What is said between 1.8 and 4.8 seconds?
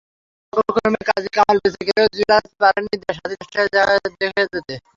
গেলেও জুয়েল, আজাদ পারেননি স্বাধীন দেশটা দেখে যেতে।